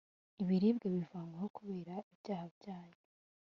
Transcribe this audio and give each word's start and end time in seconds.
ibiribwa 0.41 0.87
bivanyweho 0.95 1.47
kubera 1.57 1.93
ibyaha 2.13 2.45
byanyu 2.55 2.99